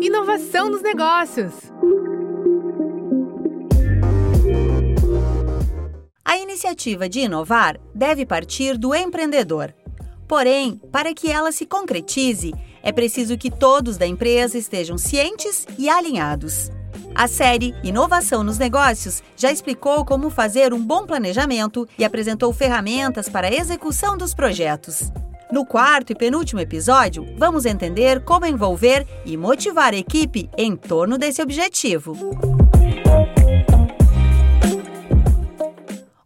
Inovação 0.00 0.68
nos 0.70 0.82
negócios. 0.82 1.52
A 6.24 6.38
iniciativa 6.38 7.08
de 7.08 7.20
inovar 7.20 7.78
deve 7.94 8.26
partir 8.26 8.76
do 8.76 8.94
empreendedor. 8.94 9.74
Porém, 10.26 10.80
para 10.90 11.14
que 11.14 11.30
ela 11.30 11.52
se 11.52 11.66
concretize, 11.66 12.52
é 12.82 12.92
preciso 12.92 13.38
que 13.38 13.50
todos 13.50 13.96
da 13.96 14.06
empresa 14.06 14.58
estejam 14.58 14.98
cientes 14.98 15.66
e 15.78 15.88
alinhados. 15.88 16.70
A 17.14 17.28
série 17.28 17.74
Inovação 17.82 18.42
nos 18.42 18.58
Negócios 18.58 19.22
já 19.36 19.52
explicou 19.52 20.04
como 20.04 20.28
fazer 20.30 20.74
um 20.74 20.84
bom 20.84 21.06
planejamento 21.06 21.88
e 21.98 22.04
apresentou 22.04 22.52
ferramentas 22.52 23.28
para 23.28 23.46
a 23.46 23.54
execução 23.54 24.16
dos 24.18 24.34
projetos. 24.34 25.12
No 25.54 25.64
quarto 25.64 26.10
e 26.10 26.16
penúltimo 26.16 26.58
episódio, 26.58 27.24
vamos 27.38 27.64
entender 27.64 28.24
como 28.24 28.44
envolver 28.44 29.06
e 29.24 29.36
motivar 29.36 29.94
a 29.94 29.96
equipe 29.96 30.50
em 30.58 30.74
torno 30.74 31.16
desse 31.16 31.40
objetivo. 31.40 32.12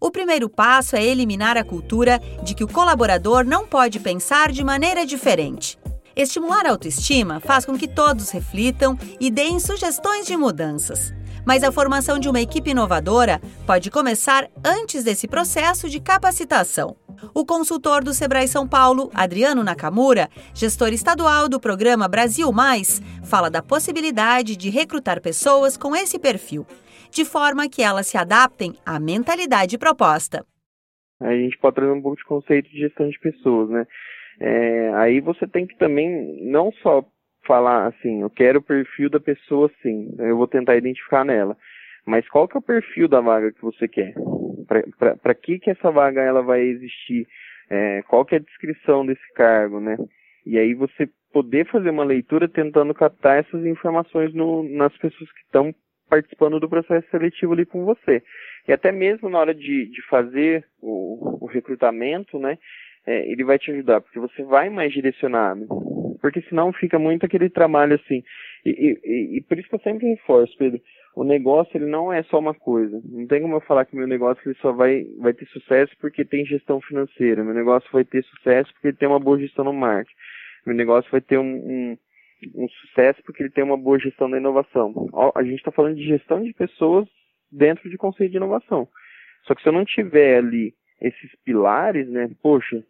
O 0.01 0.11
primeiro 0.11 0.49
passo 0.49 0.97
é 0.97 1.05
eliminar 1.05 1.59
a 1.59 1.63
cultura 1.63 2.19
de 2.43 2.55
que 2.55 2.65
o 2.65 2.69
colaborador 2.73 3.45
não 3.45 3.67
pode 3.67 4.01
pensar 4.01 4.51
de 4.51 4.65
maneira 4.65 5.05
diferente. 5.05 5.79
Estimular 6.17 6.65
a 6.65 6.71
autoestima 6.71 7.39
faz 7.39 7.67
com 7.67 7.77
que 7.77 7.87
todos 7.87 8.31
reflitam 8.31 8.99
e 9.21 9.31
deem 9.31 9.61
sugestões 9.61 10.27
de 10.27 10.39
mudanças. 10.39 11.13
Mas 11.45 11.63
a 11.63 11.71
formação 11.71 12.19
de 12.19 12.31
uma 12.31 12.41
equipe 12.41 12.71
inovadora 12.71 13.43
pode 13.67 13.91
começar 13.91 14.49
antes 14.65 15.05
desse 15.05 15.29
processo 15.29 15.87
de 15.87 16.01
capacitação. 16.01 16.97
O 17.35 17.45
consultor 17.45 18.03
do 18.03 18.15
Sebrae 18.15 18.49
São 18.49 18.67
Paulo, 18.67 19.11
Adriano 19.15 19.65
Nakamura, 19.65 20.29
gestor 20.55 20.93
estadual 20.93 21.49
do 21.49 21.61
programa 21.61 22.09
Brasil 22.09 22.51
Mais, 22.53 23.01
fala 23.25 23.51
da 23.51 23.63
possibilidade 23.63 24.57
de 24.57 24.71
recrutar 24.71 25.21
pessoas 25.21 25.77
com 25.77 25.95
esse 25.95 26.19
perfil, 26.19 26.67
de 27.11 27.25
forma 27.25 27.69
que 27.69 27.83
elas 27.83 28.07
se 28.07 28.17
adaptem 28.17 28.75
à 28.85 28.99
mentalidade 29.01 29.77
proposta. 29.79 30.45
A 31.21 31.33
gente 31.33 31.59
pode 31.59 31.77
trazer 31.77 31.93
um 31.93 32.03
pouco 32.03 32.17
de 32.17 32.25
conceito 32.25 32.71
de 32.71 32.79
gestão 32.79 33.09
de 33.09 33.19
pessoas, 33.19 33.69
né? 33.69 33.87
É, 34.41 34.93
aí 34.95 35.21
você 35.21 35.47
tem 35.47 35.67
que 35.67 35.77
também 35.77 36.39
não 36.43 36.73
só 36.83 37.05
falar 37.45 37.89
assim, 37.89 38.21
eu 38.23 38.31
quero 38.31 38.61
o 38.61 38.63
perfil 38.63 39.11
da 39.11 39.19
pessoa 39.19 39.71
sim, 39.83 40.15
eu 40.19 40.37
vou 40.37 40.47
tentar 40.47 40.77
identificar 40.77 41.25
nela. 41.25 41.57
Mas 42.09 42.29
qual 42.29 42.49
que 42.49 42.57
é 42.57 42.59
o 42.59 42.63
perfil 42.63 43.07
da 43.07 43.21
vaga 43.21 43.53
que 43.53 43.61
você 43.61 43.87
quer? 43.87 44.15
Para 44.99 45.35
que 45.35 45.59
que 45.59 45.71
essa 45.71 45.91
vaga 45.91 46.23
ela 46.23 46.43
vai 46.43 46.63
existir? 46.63 47.27
É, 47.71 48.03
qual 48.09 48.25
que 48.25 48.35
é 48.35 48.39
a 48.39 48.41
descrição 48.43 49.05
desse 49.05 49.33
cargo, 49.35 49.79
né? 49.79 49.97
E 50.47 50.59
aí 50.59 50.73
você 50.73 51.09
poder 51.33 51.67
fazer 51.67 51.91
uma 51.91 52.05
leitura 52.05 52.49
tentando 52.49 52.95
captar 52.95 53.41
essas 53.41 53.65
informações 53.67 54.33
no, 54.33 54.63
nas 54.63 54.97
pessoas 54.97 55.31
que 55.33 55.41
estão 55.41 55.75
participando 56.09 56.59
do 56.59 56.69
processo 56.69 57.07
seletivo 57.11 57.53
ali 57.53 57.67
com 57.67 57.85
você. 57.85 58.23
E 58.67 58.73
até 58.73 58.91
mesmo 58.91 59.29
na 59.29 59.39
hora 59.39 59.55
de, 59.55 59.91
de 59.91 60.03
fazer 60.09 60.65
o, 60.81 61.45
o 61.45 61.47
recrutamento, 61.47 62.39
né? 62.39 62.57
é, 63.09 63.27
ele 63.33 63.43
vai 63.43 63.59
te 63.59 63.71
ajudar, 63.71 64.03
porque 64.03 64.21
você 64.21 64.43
vai 64.43 64.69
mais 64.69 64.93
direcionado. 64.93 65.67
Porque 66.21 66.43
senão 66.43 66.73
fica 66.73 66.99
muito 66.99 67.25
aquele 67.25 67.49
trabalho 67.49 67.95
assim. 67.95 68.23
E, 68.65 68.71
e, 68.71 69.39
e, 69.39 69.41
por 69.43 69.59
isso 69.59 69.69
que 69.69 69.75
eu 69.75 69.81
sempre 69.81 70.09
reforço, 70.09 70.57
Pedro, 70.59 70.81
o 71.15 71.25
negócio 71.25 71.77
ele 71.77 71.87
não 71.87 72.13
é 72.13 72.23
só 72.25 72.39
uma 72.39 72.55
coisa. 72.55 73.01
Não 73.05 73.27
tem 73.27 73.43
como 73.43 73.57
eu 73.57 73.61
falar 73.61 73.85
que 73.85 73.97
meu 73.97 74.07
negócio 74.07 74.41
ele 74.47 74.57
só 74.61 74.73
vai, 74.73 75.05
vai 75.19 75.33
ter 75.33 75.47
sucesso 75.47 75.93
porque 76.01 76.25
tem 76.25 76.45
gestão 76.45 76.81
financeira. 76.81 77.45
Meu 77.45 77.55
negócio 77.55 77.89
vai 77.93 78.05
ter 78.05 78.23
sucesso 78.25 78.73
porque 78.73 78.89
ele 78.89 78.97
tem 78.97 79.09
uma 79.09 79.21
boa 79.21 79.39
gestão 79.39 79.65
no 79.65 79.73
marketing. 79.73 80.17
Meu 80.67 80.77
negócio 80.77 81.11
vai 81.11 81.21
ter 81.21 81.39
um, 81.39 81.45
um, 81.45 81.99
um 82.55 82.69
sucesso 82.69 83.23
porque 83.25 83.43
ele 83.43 83.51
tem 83.51 83.65
uma 83.65 83.77
boa 83.77 83.99
gestão 83.99 84.31
da 84.31 84.37
inovação. 84.37 84.93
A 85.35 85.43
gente 85.43 85.57
está 85.57 85.73
falando 85.73 85.97
de 85.97 86.05
gestão 86.05 86.43
de 86.43 86.53
pessoas 86.53 87.09
dentro 87.51 87.89
de 87.89 87.97
conceito 87.97 88.33
de 88.33 88.37
inovação. 88.37 88.89
Só 89.47 89.55
que 89.55 89.63
se 89.63 89.69
eu 89.69 89.73
não 89.73 89.85
tiver 89.85 90.39
ali 90.39 90.75
esses 91.01 91.31
pilares, 91.45 92.09
né? 92.09 92.31
Poxa, 92.43 92.83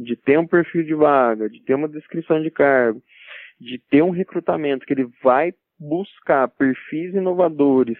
de 0.00 0.16
ter 0.16 0.38
um 0.38 0.46
perfil 0.46 0.84
de 0.84 0.94
vaga, 0.94 1.48
de 1.48 1.60
ter 1.62 1.74
uma 1.74 1.88
descrição 1.88 2.42
de 2.42 2.50
cargo, 2.50 3.02
de 3.60 3.78
ter 3.78 4.02
um 4.02 4.10
recrutamento 4.10 4.84
que 4.84 4.92
ele 4.92 5.08
vai 5.22 5.54
buscar 5.78 6.48
perfis 6.48 7.14
inovadores, 7.14 7.98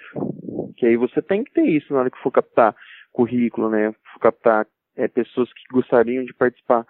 que 0.77 0.87
aí 0.87 0.97
você 0.97 1.21
tem 1.21 1.43
que 1.43 1.53
ter 1.53 1.67
isso 1.67 1.93
na 1.93 2.01
hora 2.01 2.11
que 2.11 2.19
for 2.19 2.31
captar 2.31 2.75
currículo, 3.13 3.71
né? 3.71 3.93
For 4.13 4.21
captar 4.21 4.67
é, 4.97 5.09
pessoas 5.09 5.53
que 5.53 5.63
gostariam 5.73 6.25
de 6.25 6.35
participar 6.35 6.87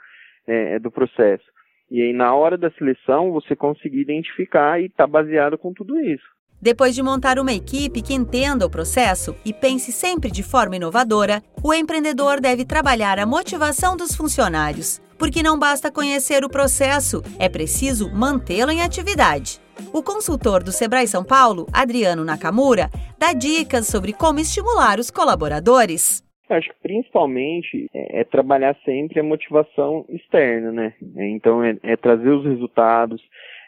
é, 0.46 0.78
do 0.78 0.90
processo. 0.90 1.44
E 1.90 2.02
aí 2.02 2.12
na 2.12 2.34
hora 2.34 2.56
da 2.56 2.70
seleção 2.72 3.30
você 3.30 3.54
conseguir 3.54 4.00
identificar 4.00 4.80
e 4.80 4.88
tá 4.88 5.06
baseado 5.06 5.56
com 5.56 5.72
tudo 5.72 6.00
isso. 6.00 6.26
Depois 6.64 6.94
de 6.94 7.02
montar 7.02 7.38
uma 7.38 7.52
equipe 7.52 8.00
que 8.00 8.14
entenda 8.14 8.64
o 8.64 8.70
processo 8.70 9.36
e 9.44 9.52
pense 9.52 9.92
sempre 9.92 10.30
de 10.30 10.42
forma 10.42 10.76
inovadora, 10.76 11.42
o 11.62 11.74
empreendedor 11.74 12.40
deve 12.40 12.64
trabalhar 12.64 13.18
a 13.18 13.26
motivação 13.26 13.94
dos 13.98 14.16
funcionários, 14.16 14.98
porque 15.18 15.42
não 15.42 15.58
basta 15.58 15.92
conhecer 15.92 16.42
o 16.42 16.48
processo, 16.48 17.20
é 17.38 17.50
preciso 17.50 18.10
mantê-lo 18.10 18.70
em 18.70 18.80
atividade. 18.80 19.60
O 19.92 20.02
consultor 20.02 20.62
do 20.62 20.72
Sebrae 20.72 21.06
São 21.06 21.22
Paulo, 21.22 21.66
Adriano 21.70 22.24
Nakamura, 22.24 22.88
dá 23.18 23.34
dicas 23.34 23.86
sobre 23.86 24.14
como 24.14 24.40
estimular 24.40 24.98
os 24.98 25.10
colaboradores. 25.10 26.24
Acho 26.48 26.70
que 26.70 26.76
principalmente 26.82 27.90
é, 27.92 28.20
é 28.20 28.24
trabalhar 28.24 28.74
sempre 28.86 29.20
a 29.20 29.22
motivação 29.22 30.06
externa, 30.08 30.72
né? 30.72 30.94
Então 31.14 31.62
é, 31.62 31.76
é 31.82 31.94
trazer 31.94 32.30
os 32.30 32.46
resultados, 32.46 33.20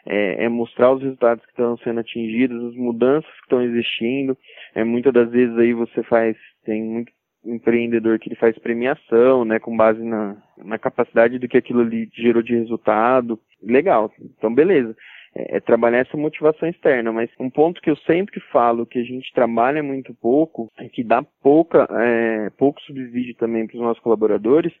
é, 0.07 0.45
é, 0.45 0.49
mostrar 0.49 0.93
os 0.93 1.01
resultados 1.01 1.43
que 1.45 1.51
estão 1.51 1.77
sendo 1.79 1.99
atingidos, 1.99 2.71
as 2.71 2.75
mudanças 2.75 3.29
que 3.31 3.41
estão 3.43 3.61
existindo. 3.61 4.37
É, 4.73 4.83
muitas 4.83 5.13
das 5.13 5.29
vezes 5.29 5.57
aí 5.57 5.73
você 5.73 6.01
faz, 6.03 6.35
tem 6.65 6.83
muito 6.83 7.11
empreendedor 7.45 8.19
que 8.19 8.29
ele 8.29 8.35
faz 8.35 8.57
premiação, 8.57 9.45
né, 9.45 9.59
com 9.59 9.75
base 9.75 10.03
na, 10.03 10.35
na 10.57 10.77
capacidade 10.77 11.39
do 11.39 11.47
que 11.47 11.57
aquilo 11.57 11.81
ali 11.81 12.09
gerou 12.13 12.41
de 12.41 12.55
resultado. 12.55 13.39
Legal, 13.61 14.11
então 14.19 14.53
beleza. 14.53 14.95
É, 15.35 15.57
é, 15.57 15.59
trabalhar 15.59 15.99
essa 15.99 16.17
motivação 16.17 16.67
externa, 16.67 17.11
mas 17.11 17.29
um 17.39 17.49
ponto 17.49 17.81
que 17.81 17.89
eu 17.89 17.95
sempre 17.97 18.39
falo 18.51 18.85
que 18.85 18.99
a 18.99 19.03
gente 19.03 19.31
trabalha 19.33 19.83
muito 19.83 20.13
pouco, 20.15 20.71
é 20.79 20.87
que 20.89 21.03
dá 21.03 21.23
pouca, 21.43 21.87
é, 21.91 22.49
pouco 22.57 22.81
subsídio 22.81 23.35
também 23.35 23.67
para 23.67 23.75
os 23.75 23.81
nossos 23.81 24.01
colaboradores, 24.01 24.73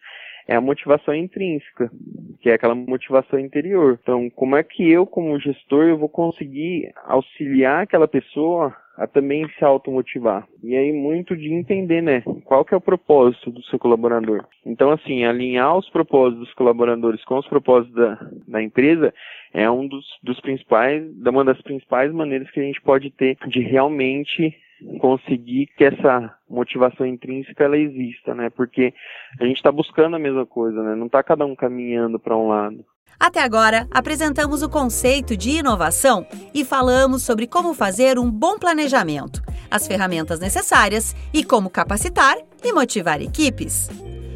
é 0.47 0.55
a 0.55 0.61
motivação 0.61 1.13
intrínseca, 1.13 1.91
que 2.37 2.49
é 2.49 2.53
aquela 2.53 2.75
motivação 2.75 3.39
interior. 3.39 3.99
Então, 4.01 4.29
como 4.29 4.55
é 4.55 4.63
que 4.63 4.89
eu, 4.89 5.05
como 5.05 5.39
gestor, 5.39 5.85
eu 5.85 5.97
vou 5.97 6.09
conseguir 6.09 6.91
auxiliar 7.05 7.83
aquela 7.83 8.07
pessoa 8.07 8.75
a 8.97 9.05
também 9.05 9.47
se 9.57 9.63
automotivar. 9.63 10.47
E 10.63 10.75
aí 10.75 10.91
muito 10.91 11.37
de 11.37 11.53
entender, 11.53 12.01
né, 12.01 12.23
qual 12.43 12.65
que 12.65 12.73
é 12.73 12.77
o 12.77 12.81
propósito 12.81 13.51
do 13.51 13.63
seu 13.65 13.77
colaborador. 13.77 14.43
Então, 14.65 14.89
assim, 14.89 15.23
alinhar 15.23 15.77
os 15.77 15.87
propósitos 15.89 16.47
dos 16.47 16.53
colaboradores 16.55 17.23
com 17.23 17.37
os 17.37 17.47
propósitos 17.47 17.95
da, 17.95 18.29
da 18.47 18.63
empresa 18.63 19.13
é 19.53 19.69
um 19.69 19.87
dos, 19.87 20.03
dos 20.23 20.39
principais, 20.41 21.03
uma 21.25 21.45
das 21.45 21.61
principais 21.61 22.11
maneiras 22.11 22.49
que 22.49 22.59
a 22.59 22.63
gente 22.63 22.81
pode 22.81 23.11
ter 23.11 23.37
de 23.47 23.59
realmente 23.59 24.55
conseguir 24.99 25.67
que 25.77 25.83
essa 25.83 26.33
motivação 26.49 27.05
intrínseca 27.05 27.63
ela 27.63 27.77
exista, 27.77 28.33
né? 28.33 28.49
Porque 28.49 28.93
a 29.39 29.45
gente 29.45 29.57
está 29.57 29.71
buscando 29.71 30.15
a 30.15 30.19
mesma 30.19 30.45
coisa, 30.45 30.81
né? 30.83 30.95
Não 30.95 31.07
está 31.07 31.23
cada 31.23 31.45
um 31.45 31.55
caminhando 31.55 32.19
para 32.19 32.37
um 32.37 32.47
lado. 32.47 32.85
Até 33.19 33.41
agora, 33.41 33.87
apresentamos 33.89 34.61
o 34.61 34.69
conceito 34.69 35.35
de 35.35 35.49
inovação 35.51 36.27
e 36.53 36.63
falamos 36.63 37.23
sobre 37.23 37.47
como 37.47 37.73
fazer 37.73 38.19
um 38.19 38.29
bom 38.29 38.59
planejamento, 38.59 39.41
as 39.71 39.87
ferramentas 39.87 40.39
necessárias 40.39 41.15
e 41.33 41.43
como 41.43 41.69
capacitar 41.69 42.37
e 42.63 42.71
motivar 42.71 43.19
equipes. 43.19 43.89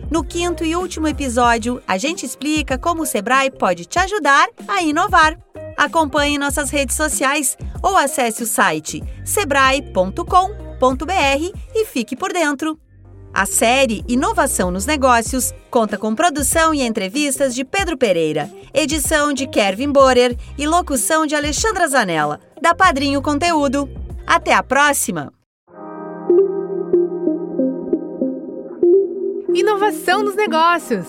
No 0.09 0.23
quinto 0.23 0.65
e 0.65 0.75
último 0.75 1.07
episódio, 1.07 1.81
a 1.87 1.97
gente 1.97 2.25
explica 2.25 2.77
como 2.77 3.03
o 3.03 3.05
Sebrae 3.05 3.51
pode 3.51 3.85
te 3.85 3.99
ajudar 3.99 4.49
a 4.67 4.81
inovar. 4.81 5.37
Acompanhe 5.77 6.37
nossas 6.37 6.69
redes 6.69 6.95
sociais 6.95 7.57
ou 7.81 7.97
acesse 7.97 8.43
o 8.43 8.47
site 8.47 9.03
sebrae.com.br 9.23 10.25
e 11.73 11.85
fique 11.85 12.15
por 12.15 12.31
dentro. 12.31 12.79
A 13.33 13.45
série 13.45 14.03
Inovação 14.09 14.71
nos 14.71 14.85
Negócios 14.85 15.53
conta 15.69 15.97
com 15.97 16.13
produção 16.13 16.73
e 16.73 16.81
entrevistas 16.81 17.55
de 17.55 17.63
Pedro 17.63 17.97
Pereira, 17.97 18.51
edição 18.73 19.31
de 19.31 19.47
Kevin 19.47 19.91
Borer 19.91 20.37
e 20.57 20.67
locução 20.67 21.25
de 21.25 21.33
Alexandra 21.33 21.87
Zanella, 21.87 22.41
da 22.61 22.75
Padrinho 22.75 23.21
Conteúdo. 23.21 23.89
Até 24.27 24.53
a 24.53 24.61
próxima! 24.61 25.31
Inovação 29.53 30.23
nos 30.23 30.35
Negócios. 30.35 31.07